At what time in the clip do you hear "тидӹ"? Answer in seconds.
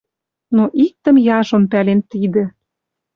2.11-2.43